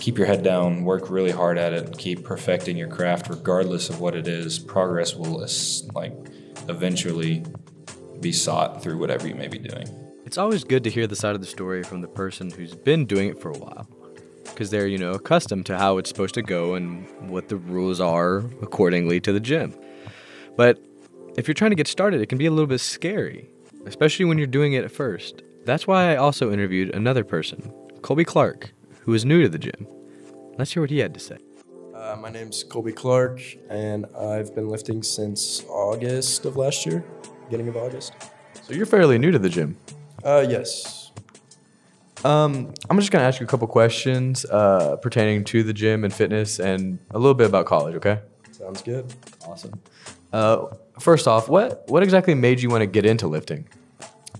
keep 0.00 0.16
your 0.16 0.26
head 0.26 0.42
down, 0.42 0.84
work 0.84 1.10
really 1.10 1.30
hard 1.30 1.58
at 1.58 1.72
it, 1.72 1.96
keep 1.98 2.24
perfecting 2.24 2.76
your 2.76 2.88
craft 2.88 3.28
regardless 3.28 3.90
of 3.90 4.00
what 4.00 4.16
it 4.16 4.26
is, 4.26 4.58
progress 4.58 5.14
will 5.14 5.44
uh, 5.44 5.48
like 5.94 6.14
eventually 6.68 7.44
be 8.20 8.32
sought 8.32 8.82
through 8.82 8.98
whatever 8.98 9.28
you 9.28 9.34
may 9.34 9.46
be 9.46 9.58
doing. 9.58 9.86
It's 10.24 10.38
always 10.38 10.64
good 10.64 10.84
to 10.84 10.90
hear 10.90 11.06
the 11.06 11.16
side 11.16 11.34
of 11.34 11.40
the 11.40 11.46
story 11.46 11.82
from 11.82 12.00
the 12.00 12.08
person 12.08 12.50
who's 12.50 12.74
been 12.74 13.04
doing 13.04 13.28
it 13.28 13.40
for 13.40 13.50
a 13.50 13.58
while 13.58 13.88
because 14.44 14.70
they're, 14.70 14.86
you 14.86 14.98
know, 14.98 15.12
accustomed 15.12 15.66
to 15.66 15.78
how 15.78 15.98
it's 15.98 16.08
supposed 16.08 16.34
to 16.34 16.42
go 16.42 16.74
and 16.74 17.06
what 17.30 17.48
the 17.48 17.56
rules 17.56 18.00
are 18.00 18.38
accordingly 18.62 19.20
to 19.20 19.32
the 19.32 19.40
gym. 19.40 19.74
But 20.56 20.78
if 21.36 21.46
you're 21.46 21.54
trying 21.54 21.70
to 21.70 21.76
get 21.76 21.88
started, 21.88 22.20
it 22.20 22.26
can 22.26 22.38
be 22.38 22.46
a 22.46 22.50
little 22.50 22.66
bit 22.66 22.80
scary, 22.80 23.50
especially 23.86 24.24
when 24.24 24.38
you're 24.38 24.46
doing 24.46 24.72
it 24.72 24.84
at 24.84 24.90
first. 24.90 25.42
That's 25.64 25.86
why 25.86 26.12
I 26.12 26.16
also 26.16 26.52
interviewed 26.52 26.94
another 26.94 27.24
person, 27.24 27.72
Colby 28.02 28.24
Clark, 28.24 28.72
who 29.10 29.14
is 29.14 29.24
new 29.24 29.42
to 29.42 29.48
the 29.48 29.58
gym. 29.58 29.88
Let's 30.56 30.72
hear 30.72 30.84
what 30.84 30.90
he 30.90 30.98
had 30.98 31.12
to 31.14 31.18
say. 31.18 31.36
Uh, 31.92 32.16
my 32.20 32.30
name's 32.30 32.62
Colby 32.62 32.92
Clark, 32.92 33.42
and 33.68 34.06
I've 34.16 34.54
been 34.54 34.68
lifting 34.68 35.02
since 35.02 35.64
August 35.68 36.44
of 36.44 36.56
last 36.56 36.86
year, 36.86 37.04
beginning 37.46 37.66
of 37.66 37.76
August. 37.76 38.12
So 38.62 38.72
you're 38.72 38.86
fairly 38.86 39.18
new 39.18 39.32
to 39.32 39.38
the 39.40 39.48
gym. 39.48 39.76
Uh, 40.22 40.46
yes. 40.48 41.10
Um, 42.24 42.72
I'm 42.88 43.00
just 43.00 43.10
gonna 43.10 43.24
ask 43.24 43.40
you 43.40 43.46
a 43.46 43.48
couple 43.48 43.66
questions 43.66 44.44
uh, 44.44 44.94
pertaining 45.02 45.42
to 45.46 45.64
the 45.64 45.72
gym 45.72 46.04
and 46.04 46.14
fitness, 46.14 46.60
and 46.60 47.00
a 47.10 47.18
little 47.18 47.34
bit 47.34 47.48
about 47.48 47.66
college. 47.66 47.96
Okay. 47.96 48.20
Sounds 48.52 48.80
good. 48.80 49.12
Awesome. 49.44 49.72
Uh, 50.32 50.66
first 51.00 51.26
off, 51.26 51.48
what 51.48 51.82
what 51.88 52.04
exactly 52.04 52.36
made 52.36 52.60
you 52.60 52.68
want 52.68 52.82
to 52.82 52.86
get 52.86 53.04
into 53.04 53.26
lifting? 53.26 53.66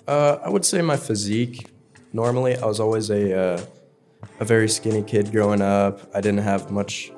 Uh, 0.06 0.38
I 0.44 0.48
would 0.48 0.64
say 0.64 0.80
my 0.80 0.96
physique. 0.96 1.66
Normally, 2.12 2.56
I 2.56 2.66
was 2.66 2.78
always 2.78 3.10
a 3.10 3.36
uh, 3.36 3.60
a 4.40 4.44
very 4.44 4.68
skinny 4.68 5.02
kid 5.02 5.30
growing 5.30 5.60
up. 5.60 6.00
I 6.14 6.20
didn't 6.20 6.42
have 6.42 6.70
much 6.70 7.12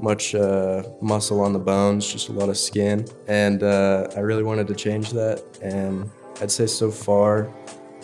much 0.00 0.34
uh, 0.34 0.82
muscle 1.00 1.40
on 1.40 1.52
the 1.52 1.58
bones, 1.58 2.10
just 2.10 2.28
a 2.28 2.32
lot 2.32 2.48
of 2.48 2.56
skin. 2.56 3.06
And 3.28 3.62
uh, 3.62 4.08
I 4.16 4.20
really 4.20 4.42
wanted 4.42 4.66
to 4.68 4.74
change 4.74 5.10
that. 5.10 5.44
And 5.62 6.10
I'd 6.40 6.50
say 6.50 6.66
so 6.66 6.90
far, 6.90 7.52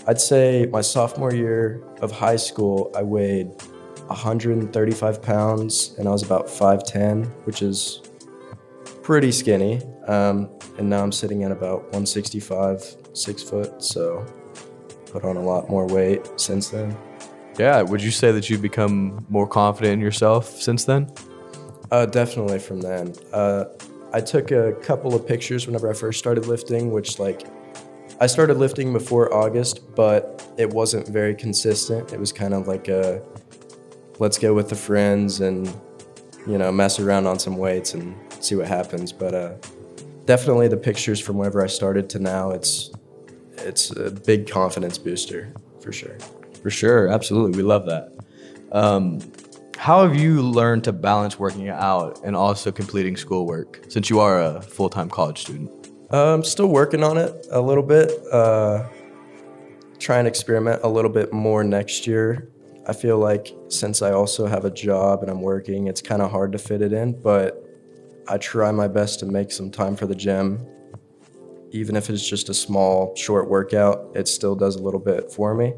I'd 0.06 0.20
say 0.20 0.68
my 0.70 0.80
sophomore 0.80 1.34
year 1.34 1.82
of 2.00 2.12
high 2.12 2.36
school, 2.36 2.92
I 2.94 3.02
weighed 3.02 3.48
135 4.06 5.22
pounds 5.22 5.94
and 5.98 6.06
I 6.06 6.12
was 6.12 6.22
about 6.22 6.46
5'10, 6.46 7.26
which 7.46 7.62
is 7.62 8.00
pretty 9.02 9.32
skinny. 9.32 9.82
Um, 10.06 10.50
and 10.78 10.88
now 10.88 11.02
I'm 11.02 11.12
sitting 11.12 11.42
at 11.42 11.50
about 11.50 11.82
165, 11.92 12.96
six 13.12 13.42
foot. 13.42 13.82
So 13.82 14.24
put 15.10 15.24
on 15.24 15.36
a 15.36 15.42
lot 15.42 15.68
more 15.68 15.86
weight 15.86 16.28
since 16.36 16.68
then. 16.68 16.96
Yeah, 17.58 17.82
would 17.82 18.02
you 18.02 18.12
say 18.12 18.30
that 18.30 18.48
you've 18.48 18.62
become 18.62 19.26
more 19.28 19.46
confident 19.46 19.94
in 19.94 20.00
yourself 20.00 20.48
since 20.48 20.84
then? 20.84 21.10
Uh, 21.90 22.06
definitely 22.06 22.58
from 22.60 22.80
then. 22.80 23.14
Uh, 23.32 23.64
I 24.12 24.20
took 24.20 24.52
a 24.52 24.72
couple 24.74 25.14
of 25.14 25.26
pictures 25.26 25.66
whenever 25.66 25.90
I 25.90 25.92
first 25.92 26.18
started 26.18 26.46
lifting, 26.46 26.92
which 26.92 27.18
like 27.18 27.42
I 28.20 28.26
started 28.26 28.58
lifting 28.58 28.92
before 28.92 29.32
August, 29.34 29.94
but 29.94 30.46
it 30.56 30.70
wasn't 30.70 31.08
very 31.08 31.34
consistent. 31.34 32.12
It 32.12 32.20
was 32.20 32.32
kind 32.32 32.54
of 32.54 32.68
like 32.68 32.88
a 32.88 33.22
let's 34.18 34.38
go 34.38 34.54
with 34.54 34.68
the 34.68 34.76
friends 34.76 35.40
and 35.40 35.66
you 36.46 36.58
know 36.58 36.70
mess 36.72 36.98
around 37.00 37.26
on 37.26 37.38
some 37.38 37.56
weights 37.56 37.94
and 37.94 38.14
see 38.40 38.54
what 38.54 38.66
happens. 38.66 39.12
But 39.12 39.34
uh, 39.34 39.54
definitely 40.26 40.68
the 40.68 40.76
pictures 40.76 41.20
from 41.20 41.38
whenever 41.38 41.62
I 41.62 41.66
started 41.66 42.08
to 42.10 42.18
now, 42.18 42.50
it's 42.50 42.90
it's 43.58 43.90
a 43.90 44.10
big 44.10 44.48
confidence 44.48 44.96
booster 44.96 45.52
for 45.80 45.92
sure. 45.92 46.18
For 46.62 46.70
sure, 46.70 47.08
absolutely. 47.08 47.56
We 47.56 47.62
love 47.62 47.86
that. 47.86 48.12
Um, 48.72 49.20
how 49.76 50.06
have 50.06 50.16
you 50.16 50.42
learned 50.42 50.84
to 50.84 50.92
balance 50.92 51.38
working 51.38 51.68
out 51.68 52.20
and 52.24 52.34
also 52.34 52.72
completing 52.72 53.16
schoolwork 53.16 53.84
since 53.88 54.10
you 54.10 54.20
are 54.20 54.40
a 54.40 54.60
full 54.60 54.90
time 54.90 55.08
college 55.08 55.42
student? 55.42 55.70
Uh, 56.12 56.34
I'm 56.34 56.42
still 56.42 56.68
working 56.68 57.04
on 57.04 57.16
it 57.16 57.46
a 57.50 57.60
little 57.60 57.82
bit. 57.82 58.10
Uh, 58.32 58.88
try 59.98 60.18
and 60.18 60.26
experiment 60.26 60.80
a 60.82 60.88
little 60.88 61.10
bit 61.10 61.32
more 61.32 61.62
next 61.62 62.06
year. 62.06 62.50
I 62.88 62.92
feel 62.92 63.18
like 63.18 63.54
since 63.68 64.00
I 64.00 64.12
also 64.12 64.46
have 64.46 64.64
a 64.64 64.70
job 64.70 65.22
and 65.22 65.30
I'm 65.30 65.42
working, 65.42 65.86
it's 65.86 66.00
kind 66.00 66.22
of 66.22 66.30
hard 66.30 66.52
to 66.52 66.58
fit 66.58 66.80
it 66.80 66.92
in, 66.92 67.20
but 67.20 67.62
I 68.26 68.38
try 68.38 68.72
my 68.72 68.88
best 68.88 69.20
to 69.20 69.26
make 69.26 69.52
some 69.52 69.70
time 69.70 69.94
for 69.94 70.06
the 70.06 70.14
gym. 70.14 70.66
Even 71.70 71.96
if 71.96 72.08
it's 72.08 72.26
just 72.26 72.48
a 72.48 72.54
small, 72.54 73.14
short 73.14 73.48
workout, 73.48 74.10
it 74.14 74.26
still 74.26 74.56
does 74.56 74.76
a 74.76 74.82
little 74.82 75.00
bit 75.00 75.30
for 75.30 75.54
me. 75.54 75.74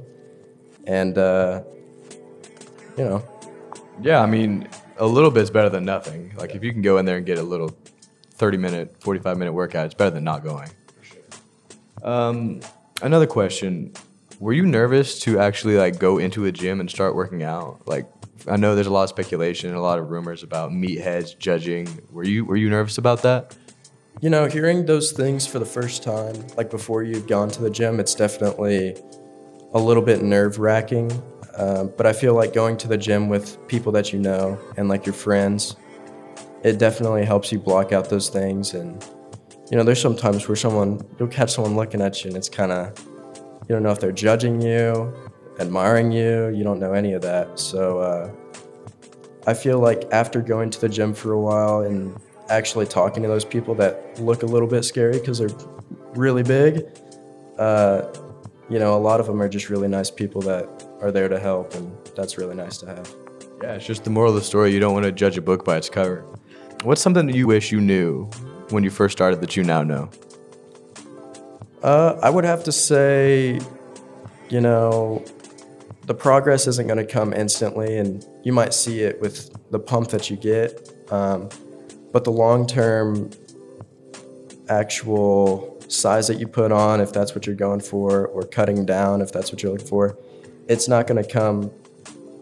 And, 0.86 1.16
uh, 1.18 1.62
you 2.96 3.04
know, 3.04 3.22
Yeah, 4.02 4.22
I 4.22 4.26
mean, 4.26 4.68
a 4.96 5.06
little 5.06 5.30
bit's 5.30 5.50
better 5.50 5.68
than 5.68 5.84
nothing. 5.84 6.32
Like 6.36 6.54
if 6.54 6.62
you 6.62 6.72
can 6.72 6.82
go 6.82 6.98
in 6.98 7.04
there 7.04 7.16
and 7.16 7.26
get 7.26 7.38
a 7.38 7.42
little 7.42 7.76
30 8.34 8.56
minute, 8.58 8.96
45 9.00 9.36
minute 9.38 9.52
workout, 9.52 9.86
it's 9.86 9.94
better 9.94 10.10
than 10.10 10.24
not 10.24 10.42
going. 10.44 10.70
Um, 12.02 12.60
another 13.02 13.26
question. 13.26 13.92
Were 14.38 14.54
you 14.54 14.64
nervous 14.64 15.18
to 15.20 15.38
actually 15.38 15.76
like 15.76 15.98
go 15.98 16.18
into 16.18 16.46
a 16.46 16.52
gym 16.52 16.80
and 16.80 16.90
start 16.90 17.14
working 17.14 17.42
out? 17.42 17.82
Like 17.86 18.06
I 18.48 18.56
know 18.56 18.74
there's 18.74 18.86
a 18.86 18.92
lot 18.92 19.02
of 19.02 19.10
speculation 19.10 19.68
and 19.68 19.78
a 19.78 19.82
lot 19.82 19.98
of 19.98 20.10
rumors 20.10 20.42
about 20.42 20.70
meatheads 20.70 21.38
judging. 21.38 22.00
Were 22.10 22.24
you 22.24 22.44
were 22.44 22.56
you 22.56 22.70
nervous 22.70 22.96
about 22.96 23.22
that? 23.22 23.54
You 24.20 24.30
know, 24.30 24.46
hearing 24.46 24.86
those 24.86 25.12
things 25.12 25.46
for 25.46 25.58
the 25.58 25.66
first 25.66 26.02
time, 26.02 26.46
like 26.56 26.70
before 26.70 27.02
you've 27.02 27.26
gone 27.26 27.50
to 27.50 27.62
the 27.62 27.70
gym, 27.70 28.00
it's 28.00 28.14
definitely 28.14 28.96
a 29.72 29.78
little 29.78 30.02
bit 30.02 30.22
nerve 30.22 30.58
wracking. 30.58 31.10
Um, 31.56 31.92
but 31.96 32.06
I 32.06 32.12
feel 32.12 32.34
like 32.34 32.52
going 32.52 32.76
to 32.78 32.88
the 32.88 32.96
gym 32.96 33.28
with 33.28 33.66
people 33.68 33.92
that 33.92 34.12
you 34.12 34.18
know 34.18 34.58
and 34.76 34.88
like 34.88 35.04
your 35.04 35.12
friends, 35.12 35.76
it 36.62 36.78
definitely 36.78 37.24
helps 37.24 37.52
you 37.52 37.58
block 37.58 37.92
out 37.92 38.08
those 38.08 38.28
things. 38.28 38.74
And, 38.74 39.04
you 39.70 39.76
know, 39.76 39.82
there's 39.82 40.00
some 40.00 40.16
times 40.16 40.48
where 40.48 40.56
someone, 40.56 41.00
you'll 41.18 41.28
catch 41.28 41.52
someone 41.52 41.76
looking 41.76 42.00
at 42.00 42.24
you 42.24 42.28
and 42.28 42.36
it's 42.36 42.48
kind 42.48 42.72
of, 42.72 42.98
you 43.68 43.74
don't 43.74 43.82
know 43.82 43.90
if 43.90 44.00
they're 44.00 44.12
judging 44.12 44.60
you, 44.60 45.12
admiring 45.58 46.10
you, 46.12 46.48
you 46.48 46.64
don't 46.64 46.78
know 46.78 46.92
any 46.92 47.12
of 47.12 47.22
that. 47.22 47.58
So 47.58 47.98
uh, 47.98 48.30
I 49.46 49.54
feel 49.54 49.78
like 49.78 50.08
after 50.12 50.40
going 50.40 50.70
to 50.70 50.80
the 50.80 50.88
gym 50.88 51.14
for 51.14 51.32
a 51.32 51.40
while 51.40 51.80
and 51.80 52.18
actually 52.48 52.86
talking 52.86 53.22
to 53.22 53.28
those 53.28 53.44
people 53.44 53.74
that 53.76 54.18
look 54.20 54.42
a 54.42 54.46
little 54.46 54.68
bit 54.68 54.84
scary 54.84 55.18
because 55.18 55.38
they're 55.38 55.56
really 56.14 56.42
big, 56.42 56.86
uh, 57.58 58.02
you 58.70 58.78
know, 58.78 58.96
a 58.96 58.98
lot 58.98 59.20
of 59.20 59.26
them 59.26 59.42
are 59.42 59.48
just 59.48 59.68
really 59.68 59.88
nice 59.88 60.10
people 60.10 60.40
that 60.42 60.68
are 61.00 61.10
there 61.10 61.28
to 61.28 61.38
help, 61.38 61.74
and 61.74 61.92
that's 62.14 62.38
really 62.38 62.54
nice 62.54 62.78
to 62.78 62.86
have. 62.86 63.12
Yeah, 63.62 63.74
it's 63.74 63.84
just 63.84 64.04
the 64.04 64.10
moral 64.10 64.30
of 64.30 64.36
the 64.36 64.44
story. 64.44 64.72
You 64.72 64.80
don't 64.80 64.94
want 64.94 65.04
to 65.04 65.12
judge 65.12 65.36
a 65.36 65.42
book 65.42 65.64
by 65.64 65.76
its 65.76 65.90
cover. 65.90 66.24
What's 66.84 67.02
something 67.02 67.26
that 67.26 67.34
you 67.34 67.46
wish 67.46 67.72
you 67.72 67.80
knew 67.80 68.30
when 68.70 68.84
you 68.84 68.90
first 68.90 69.12
started 69.12 69.40
that 69.42 69.56
you 69.56 69.64
now 69.64 69.82
know? 69.82 70.08
Uh, 71.82 72.18
I 72.22 72.30
would 72.30 72.44
have 72.44 72.62
to 72.64 72.72
say, 72.72 73.60
you 74.48 74.60
know, 74.60 75.24
the 76.06 76.14
progress 76.14 76.66
isn't 76.66 76.86
going 76.86 76.98
to 76.98 77.04
come 77.04 77.32
instantly, 77.32 77.98
and 77.98 78.24
you 78.44 78.52
might 78.52 78.72
see 78.72 79.00
it 79.00 79.20
with 79.20 79.50
the 79.70 79.80
pump 79.80 80.08
that 80.08 80.30
you 80.30 80.36
get. 80.36 80.90
Um, 81.10 81.48
but 82.12 82.24
the 82.24 82.32
long 82.32 82.66
term 82.66 83.30
actual 84.68 85.69
size 85.90 86.28
that 86.28 86.38
you 86.38 86.46
put 86.46 86.70
on, 86.70 87.00
if 87.00 87.12
that's 87.12 87.34
what 87.34 87.46
you're 87.46 87.56
going 87.56 87.80
for, 87.80 88.26
or 88.28 88.42
cutting 88.42 88.86
down, 88.86 89.20
if 89.20 89.32
that's 89.32 89.50
what 89.50 89.62
you're 89.62 89.72
looking 89.72 89.86
for, 89.86 90.16
it's 90.68 90.88
not 90.88 91.06
going 91.06 91.22
to 91.22 91.28
come, 91.28 91.70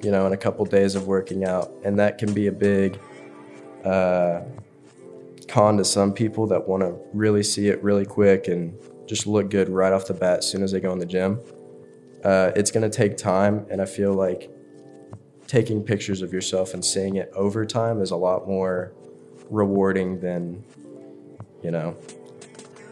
you 0.03 0.11
know, 0.11 0.27
in 0.27 0.33
a 0.33 0.37
couple 0.37 0.65
days 0.67 0.95
of 0.95 1.07
working 1.07 1.45
out. 1.45 1.73
And 1.83 1.99
that 1.99 2.19
can 2.19 2.35
be 2.35 2.49
a 2.49 2.53
big 2.53 3.01
uh, 3.85 4.43
con 5.49 5.79
to 5.79 5.85
some 5.85 6.13
people 6.13 6.47
that 6.49 6.69
want 6.69 6.83
to 6.83 6.99
really 7.15 7.43
see 7.43 7.69
it 7.69 7.83
really 7.83 8.05
quick 8.05 8.49
and 8.49 8.79
just 9.07 9.27
look 9.27 9.49
good 9.49 9.71
right 9.71 9.93
off 9.93 10.07
the 10.07 10.15
bat 10.15 10.39
as 10.39 10.51
soon 10.51 10.63
as 10.63 10.73
they 10.73 10.81
go 10.81 10.93
in 10.93 10.99
the 10.99 11.07
gym. 11.07 11.41
Uh, 12.23 12.51
it's 12.55 12.71
going 12.71 12.89
to 12.89 12.95
take 12.95 13.17
time, 13.17 13.65
and 13.71 13.81
I 13.81 13.87
feel 13.87 14.13
like 14.13 14.51
taking 15.47 15.83
pictures 15.83 16.21
of 16.21 16.33
yourself 16.33 16.75
and 16.75 16.85
seeing 16.85 17.17
it 17.17 17.31
over 17.35 17.65
time 17.65 18.03
is 18.03 18.11
a 18.11 18.17
lot 18.17 18.47
more 18.47 18.93
rewarding 19.49 20.21
than, 20.21 20.63
you 21.63 21.71
know, 21.71 21.97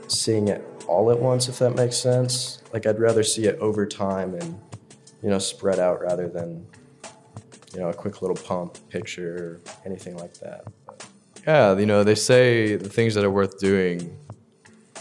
seeing 0.08 0.48
it 0.48 0.64
all 0.86 1.10
at 1.10 1.18
once, 1.18 1.48
if 1.48 1.58
that 1.58 1.75
makes 1.75 1.96
sense. 1.96 2.62
Like, 2.72 2.86
I'd 2.86 2.98
rather 2.98 3.22
see 3.22 3.44
it 3.44 3.58
over 3.58 3.86
time 3.86 4.34
and, 4.34 4.58
you 5.22 5.30
know, 5.30 5.38
spread 5.38 5.78
out 5.78 6.00
rather 6.00 6.28
than, 6.28 6.66
you 7.75 7.80
know, 7.80 7.88
a 7.88 7.94
quick 7.94 8.22
little 8.22 8.36
pump 8.36 8.78
picture 8.88 9.36
or 9.36 9.60
anything 9.84 10.16
like 10.16 10.34
that. 10.40 10.64
Yeah, 11.46 11.78
you 11.78 11.86
know, 11.86 12.02
they 12.02 12.14
say 12.14 12.76
the 12.76 12.88
things 12.88 13.14
that 13.14 13.25
are 13.25 13.30
worth 13.30 13.58
doing, 13.58 14.16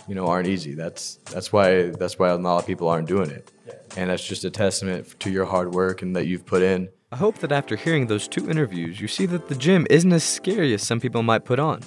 you 0.07 0.13
know, 0.13 0.27
aren't 0.27 0.47
easy. 0.47 0.75
That's 0.75 1.15
that's 1.31 1.51
why 1.51 1.89
that's 1.89 2.19
why 2.19 2.29
a 2.29 2.37
lot 2.37 2.59
of 2.59 2.67
people 2.67 2.87
aren't 2.87 3.07
doing 3.07 3.31
it. 3.31 3.51
And 3.97 4.09
that's 4.09 4.23
just 4.23 4.43
a 4.43 4.51
testament 4.51 5.19
to 5.21 5.31
your 5.31 5.45
hard 5.45 5.73
work 5.73 6.01
and 6.01 6.15
that 6.15 6.27
you've 6.27 6.45
put 6.45 6.61
in. 6.61 6.89
I 7.11 7.15
hope 7.15 7.37
that 7.39 7.51
after 7.51 7.75
hearing 7.75 8.07
those 8.07 8.27
two 8.27 8.49
interviews, 8.49 8.99
you 8.99 9.07
see 9.07 9.25
that 9.27 9.47
the 9.47 9.55
gym 9.55 9.87
isn't 9.89 10.11
as 10.11 10.23
scary 10.23 10.73
as 10.73 10.83
some 10.83 10.99
people 10.99 11.23
might 11.23 11.45
put 11.45 11.59
on. 11.59 11.81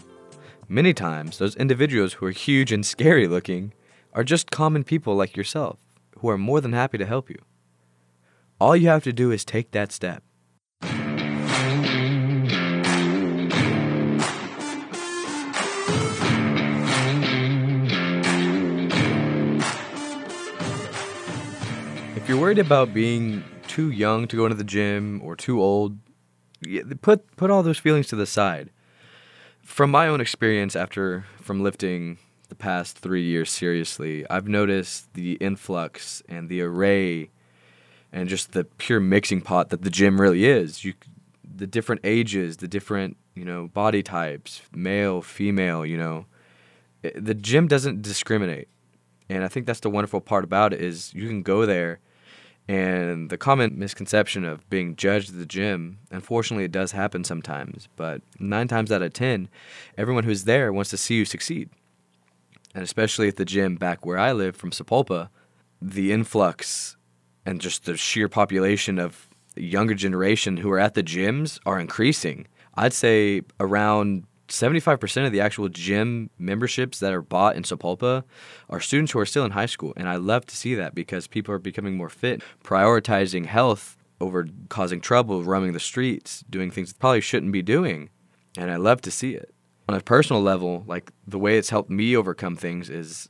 Many 0.71 0.93
times, 0.93 1.39
those 1.39 1.57
individuals 1.57 2.13
who 2.15 2.27
are 2.27 2.31
huge 2.31 2.73
and 2.73 2.85
scary 2.85 3.27
looking 3.27 3.73
are 4.13 4.23
just 4.23 4.51
common 4.51 4.85
people 4.85 5.17
like 5.17 5.35
yourself 5.35 5.79
who 6.19 6.29
are 6.29 6.37
more 6.37 6.61
than 6.61 6.75
happy 6.75 6.99
to 6.99 7.07
help 7.07 7.31
you. 7.31 7.39
All 8.61 8.77
you 8.77 8.89
have 8.89 9.03
to 9.05 9.13
do 9.15 9.31
is 9.31 9.47
take 9.47 9.71
that 9.71 9.93
step. 9.93 10.23
If 22.15 22.29
you're 22.29 22.39
worried 22.39 22.59
about 22.59 22.93
being 22.93 23.43
too 23.69 23.91
young 23.91 24.29
to 24.29 24.37
go 24.37 24.45
into 24.45 24.57
the 24.57 24.65
gym 24.65 25.23
or 25.25 25.35
too 25.35 25.63
old, 25.63 25.97
put 27.01 27.35
put 27.37 27.51
all 27.51 27.63
those 27.63 27.79
feelings 27.79 28.09
to 28.09 28.17
the 28.17 28.27
side. 28.27 28.69
From 29.69 29.91
my 29.93 30.09
own 30.09 30.21
experience 30.21 30.75
after 30.75 31.27
from 31.43 31.63
lifting 31.63 32.19
the 32.49 32.55
past 32.57 32.99
3 32.99 33.23
years 33.23 33.51
seriously, 33.51 34.29
I've 34.29 34.49
noticed 34.49 35.13
the 35.13 35.35
influx 35.35 36.23
and 36.27 36.49
the 36.49 36.63
array 36.63 37.31
and 38.11 38.31
just 38.31 38.53
the 38.53 38.65
pure 38.65 38.99
mixing 38.99 39.43
pot 39.43 39.69
that 39.69 39.83
the 39.83 39.91
gym 39.91 40.21
really 40.21 40.47
is. 40.47 40.85
You 40.85 40.95
the 41.45 41.67
different 41.67 42.01
ages, 42.03 42.57
the 42.57 42.67
different, 42.67 43.19
you 43.35 43.45
know, 43.45 43.69
body 43.69 44.03
types, 44.03 44.63
male, 44.75 45.21
female, 45.21 45.85
you 45.85 45.99
know. 45.99 46.25
It- 47.03 47.23
the 47.23 47.35
gym 47.35 47.69
doesn't 47.69 48.01
discriminate. 48.03 48.69
And 49.29 49.45
I 49.45 49.49
think 49.49 49.67
that's 49.67 49.81
the 49.81 49.91
wonderful 49.91 50.23
part 50.23 50.45
about 50.45 50.73
it 50.73 50.81
is 50.81 51.13
you 51.15 51.29
can 51.29 51.43
go 51.43 51.67
there 51.67 52.01
and 52.69 53.31
the 53.31 53.39
common 53.39 53.79
misconception 53.79 54.45
of 54.45 54.69
being 54.69 54.95
judged 54.95 55.31
at 55.31 55.39
the 55.39 55.47
gym, 55.47 56.01
unfortunately, 56.11 56.65
it 56.65 56.73
does 56.73 56.93
happen 56.93 57.25
sometimes. 57.25 57.89
But 57.97 58.21
nine 58.39 58.69
times 58.69 58.93
out 58.93 59.01
of 59.01 59.15
ten, 59.15 59.49
everyone 59.97 60.25
who's 60.25 60.45
there 60.45 60.71
wants 60.71 60.91
to 60.91 60.99
see 60.99 61.15
you 61.15 61.25
succeed. 61.25 61.71
And 62.75 62.85
especially 62.85 63.27
at 63.27 63.37
the 63.37 63.47
gym 63.47 63.77
back 63.77 64.05
where 64.05 64.19
I 64.19 64.33
live 64.33 64.55
from 64.55 64.71
Sapulpa, 64.71 65.31
the 65.81 66.13
influx 66.13 66.97
and 67.47 67.61
just 67.61 67.87
the 67.87 67.97
sheer 67.97 68.29
population 68.29 68.99
of 68.99 69.29
younger 69.57 69.95
generation 69.95 70.59
who 70.59 70.71
are 70.71 70.79
at 70.79 70.93
the 70.93 71.03
gyms 71.03 71.59
are 71.65 71.81
increasing. 71.81 72.47
I'd 72.75 72.93
say 72.93 73.43
around 73.59 74.25
75% 74.49 75.27
of 75.27 75.33
the 75.33 75.41
actual 75.41 75.69
gym 75.69 76.31
memberships 76.39 76.99
that 77.01 77.13
are 77.13 77.23
bought 77.23 77.57
in 77.57 77.63
Sapulpa 77.63 78.25
are 78.69 78.81
students 78.81 79.13
who 79.13 79.19
are 79.19 79.27
still 79.27 79.45
in 79.45 79.53
high 79.53 79.67
school. 79.67 79.93
And 79.97 80.09
I 80.09 80.17
love 80.17 80.47
to 80.47 80.57
see 80.57 80.75
that 80.75 80.95
because 80.95 81.27
people 81.27 81.55
are 81.55 81.59
becoming 81.59 81.97
more 81.97 82.09
fit, 82.09 82.43
prioritizing 82.65 83.47
health 83.47 83.97
over 84.21 84.49
causing 84.69 85.01
trouble, 85.01 85.45
roaming 85.45 85.73
the 85.73 85.81
streets, 85.81 86.45
doing 86.51 86.71
things 86.71 86.93
they 86.93 86.99
probably 86.99 87.21
shouldn't 87.21 87.53
be 87.53 87.63
doing. 87.63 88.11
And 88.57 88.71
I 88.71 88.77
love 88.77 89.01
to 89.03 89.11
see 89.11 89.35
it. 89.35 89.55
On 89.89 89.95
a 89.95 90.01
personal 90.01 90.43
level, 90.43 90.85
like 90.87 91.13
the 91.27 91.39
way 91.39 91.57
it's 91.57 91.71
helped 91.71 91.91
me 91.91 92.17
overcome 92.17 92.57
things 92.57 92.91
is 92.91 93.29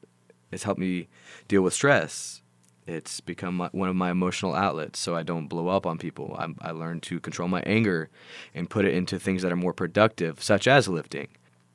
it's 0.50 0.64
helped 0.64 0.80
me 0.80 1.08
deal 1.46 1.62
with 1.62 1.74
stress. 1.74 2.42
It's 2.88 3.20
become 3.20 3.58
my, 3.58 3.68
one 3.72 3.90
of 3.90 3.96
my 3.96 4.10
emotional 4.10 4.54
outlets 4.54 4.98
so 4.98 5.14
I 5.14 5.22
don't 5.22 5.46
blow 5.46 5.68
up 5.68 5.84
on 5.84 5.98
people. 5.98 6.34
I, 6.38 6.68
I 6.68 6.70
learned 6.70 7.02
to 7.04 7.20
control 7.20 7.46
my 7.46 7.60
anger 7.66 8.08
and 8.54 8.70
put 8.70 8.86
it 8.86 8.94
into 8.94 9.18
things 9.18 9.42
that 9.42 9.52
are 9.52 9.56
more 9.56 9.74
productive, 9.74 10.42
such 10.42 10.66
as 10.66 10.88
lifting. 10.88 11.28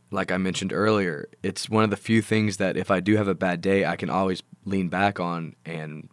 Like 0.09 0.31
I 0.31 0.37
mentioned 0.37 0.73
earlier, 0.73 1.29
it's 1.43 1.69
one 1.69 1.83
of 1.83 1.91
the 1.91 1.97
few 1.97 2.23
things 2.23 2.57
that 2.57 2.77
if 2.77 2.89
I 2.89 2.99
do 2.99 3.15
have 3.15 3.27
a 3.27 3.35
bad 3.35 3.61
day, 3.61 3.85
I 3.85 3.95
can 3.95 4.09
always 4.09 4.41
lean 4.65 4.89
back 4.89 5.19
on 5.19 5.55
and 5.63 6.09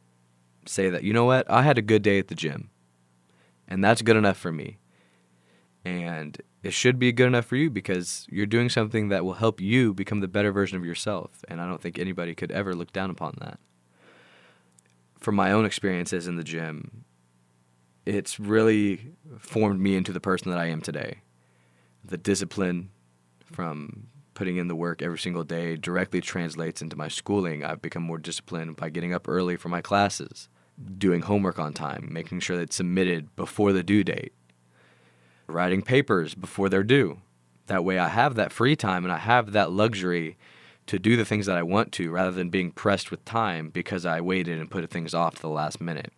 say 0.67 0.91
that, 0.91 1.03
you 1.03 1.15
know 1.15 1.25
what, 1.25 1.51
I 1.51 1.63
had 1.63 1.79
a 1.79 1.83
good 1.83 2.03
day 2.03 2.19
at 2.19 2.29
the 2.29 2.35
gym. 2.35 2.69
And 3.67 3.83
that's 3.83 4.03
good 4.03 4.17
enough 4.17 4.37
for 4.37 4.53
me. 4.53 4.81
And 5.83 6.37
it 6.63 6.75
should 6.75 6.99
be 6.99 7.11
good 7.11 7.29
enough 7.29 7.47
for 7.47 7.57
you 7.57 7.71
because 7.71 8.27
you're 8.29 8.45
doing 8.45 8.69
something 8.69 9.09
that 9.09 9.25
will 9.25 9.35
help 9.35 9.63
you 9.63 9.95
become 9.95 10.21
the 10.21 10.29
better 10.29 10.53
version 10.53 10.77
of 10.77 10.85
yourself. 10.85 11.43
And 11.49 11.59
I 11.59 11.67
don't 11.67 11.81
think 11.81 11.99
anybody 11.99 12.35
could 12.35 12.53
ever 12.53 12.75
look 12.75 12.93
down 12.93 13.09
upon 13.09 13.39
that. 13.41 13.59
From 15.21 15.35
my 15.35 15.53
own 15.53 15.65
experiences 15.65 16.27
in 16.27 16.37
the 16.37 16.45
gym, 16.45 17.05
it's 18.07 18.41
really 18.41 19.13
formed 19.39 19.81
me 19.81 19.95
into 19.95 20.13
the 20.13 20.21
person 20.21 20.51
that 20.51 20.59
I 20.59 20.67
am 20.67 20.81
today. 20.81 21.19
The 22.05 22.17
discipline 22.17 22.91
from 23.45 24.09
putting 24.33 24.57
in 24.57 24.69
the 24.69 24.75
work 24.75 25.03
every 25.03 25.19
single 25.19 25.45
day 25.45 25.77
directly 25.77 26.21
translates 26.21 26.81
into 26.81 26.97
my 26.97 27.09
schooling. 27.09 27.63
I've 27.63 27.83
become 27.83 28.03
more 28.03 28.19
disciplined 28.19 28.77
by 28.77 28.89
getting 28.89 29.13
up 29.13 29.29
early 29.29 29.57
for 29.57 29.69
my 29.69 29.83
classes, 29.83 30.49
doing 30.97 31.21
homework 31.21 31.59
on 31.59 31.75
time, 31.75 32.09
making 32.11 32.41
sure 32.41 32.57
that 32.57 32.63
it's 32.63 32.77
submitted 32.77 33.37
before 33.37 33.73
the 33.73 33.83
due 33.83 34.03
date 34.03 34.33
writing 35.51 35.83
papers 35.83 36.35
before 36.35 36.69
they're 36.69 36.83
due. 36.83 37.21
That 37.67 37.85
way 37.85 37.99
I 37.99 38.09
have 38.09 38.35
that 38.37 38.53
free 38.53 38.77
time 38.77 39.05
and 39.05 39.13
I 39.13 39.19
have 39.19 39.53
that 39.53 39.73
luxury 39.73 40.37
to 40.91 40.99
do 40.99 41.17
the 41.17 41.25
things 41.25 41.47
that 41.47 41.57
I 41.57 41.63
want 41.63 41.93
to 41.93 42.11
rather 42.11 42.33
than 42.33 42.51
being 42.51 42.73
pressed 42.73 43.13
with 43.13 43.25
time 43.25 43.71
because 43.71 44.05
I 44.05 44.21
waited 44.21 44.59
and 44.59 44.69
put 44.69 44.91
things 44.91 45.15
off 45.15 45.37
to 45.37 45.43
the 45.43 45.49
last 45.49 45.81
minute. 45.81 46.13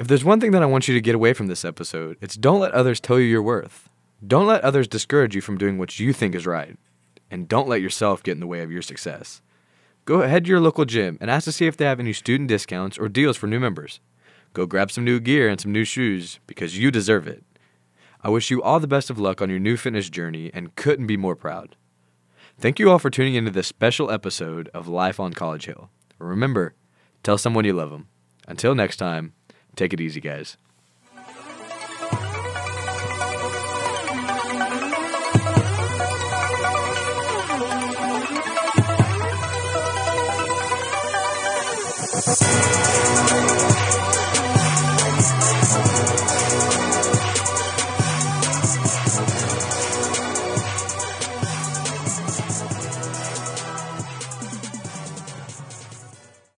If 0.00 0.08
there's 0.08 0.24
one 0.24 0.40
thing 0.40 0.50
that 0.50 0.62
I 0.62 0.66
want 0.66 0.88
you 0.88 0.94
to 0.94 1.00
get 1.00 1.14
away 1.14 1.32
from 1.32 1.46
this 1.46 1.64
episode, 1.64 2.16
it's 2.20 2.34
don't 2.34 2.58
let 2.58 2.72
others 2.72 2.98
tell 2.98 3.20
you 3.20 3.26
your 3.26 3.42
worth. 3.42 3.88
Don't 4.26 4.48
let 4.48 4.64
others 4.64 4.88
discourage 4.88 5.36
you 5.36 5.40
from 5.40 5.58
doing 5.58 5.78
what 5.78 6.00
you 6.00 6.12
think 6.12 6.34
is 6.34 6.44
right. 6.44 6.76
And 7.30 7.46
don't 7.46 7.68
let 7.68 7.80
yourself 7.80 8.20
get 8.20 8.32
in 8.32 8.40
the 8.40 8.48
way 8.48 8.62
of 8.62 8.72
your 8.72 8.82
success. 8.82 9.42
Go 10.04 10.22
ahead 10.22 10.44
to 10.44 10.50
your 10.50 10.58
local 10.58 10.84
gym 10.84 11.18
and 11.20 11.30
ask 11.30 11.44
to 11.44 11.52
see 11.52 11.68
if 11.68 11.76
they 11.76 11.84
have 11.84 12.00
any 12.00 12.12
student 12.12 12.48
discounts 12.48 12.98
or 12.98 13.08
deals 13.08 13.36
for 13.36 13.46
new 13.46 13.60
members. 13.60 14.00
Go 14.54 14.66
grab 14.66 14.90
some 14.90 15.04
new 15.04 15.20
gear 15.20 15.48
and 15.48 15.60
some 15.60 15.70
new 15.70 15.84
shoes 15.84 16.40
because 16.48 16.76
you 16.76 16.90
deserve 16.90 17.28
it. 17.28 17.44
I 18.24 18.28
wish 18.28 18.50
you 18.50 18.60
all 18.60 18.80
the 18.80 18.88
best 18.88 19.08
of 19.08 19.20
luck 19.20 19.40
on 19.40 19.50
your 19.50 19.60
new 19.60 19.76
fitness 19.76 20.10
journey 20.10 20.50
and 20.52 20.74
couldn't 20.74 21.06
be 21.06 21.16
more 21.16 21.36
proud. 21.36 21.76
Thank 22.60 22.78
you 22.78 22.90
all 22.90 22.98
for 22.98 23.08
tuning 23.08 23.36
into 23.36 23.50
this 23.50 23.66
special 23.66 24.10
episode 24.10 24.68
of 24.74 24.86
Life 24.86 25.18
on 25.18 25.32
College 25.32 25.64
Hill. 25.64 25.88
Remember, 26.18 26.74
tell 27.22 27.38
someone 27.38 27.64
you 27.64 27.72
love 27.72 27.88
them. 27.88 28.08
Until 28.46 28.74
next 28.74 28.98
time, 28.98 29.32
take 29.76 29.94
it 29.94 30.00
easy, 30.00 30.20
guys. 30.20 30.58